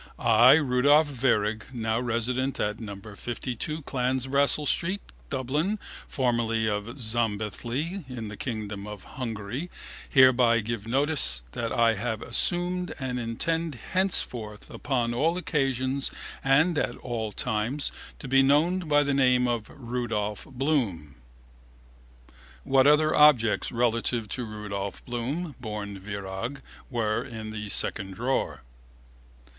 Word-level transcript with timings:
I, 0.17 0.53
Rudolph 0.53 1.05
Virag, 1.09 1.63
now 1.71 1.99
resident 1.99 2.59
at 2.59 2.79
no 2.79 2.95
52 2.95 3.83
Clanbrassil 3.83 4.65
street, 4.65 5.01
Dublin, 5.29 5.77
formerly 6.07 6.65
of 6.67 6.85
Szombathely 6.97 8.09
in 8.09 8.27
the 8.27 8.35
kingdom 8.35 8.87
of 8.87 9.03
Hungary, 9.03 9.69
hereby 10.09 10.59
give 10.61 10.87
notice 10.87 11.43
that 11.51 11.71
I 11.71 11.93
have 11.93 12.23
assumed 12.23 12.95
and 12.97 13.19
intend 13.19 13.75
henceforth 13.91 14.71
upon 14.71 15.13
all 15.13 15.37
occasions 15.37 16.09
and 16.43 16.79
at 16.79 16.97
all 16.97 17.31
times 17.31 17.91
to 18.17 18.27
be 18.27 18.41
known 18.41 18.79
by 18.87 19.03
the 19.03 19.13
name 19.13 19.47
of 19.47 19.69
Rudolph 19.71 20.45
Bloom. 20.45 21.13
What 22.63 22.87
other 22.87 23.13
objects 23.15 23.71
relative 23.71 24.27
to 24.29 24.45
Rudolph 24.45 25.05
Bloom 25.05 25.53
(born 25.59 25.99
Virag) 25.99 26.61
were 26.89 27.23
in 27.23 27.51
the 27.51 27.67
2nd 27.67 28.15
drawer? 28.15 28.63